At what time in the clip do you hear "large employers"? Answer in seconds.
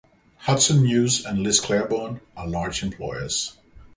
2.47-3.57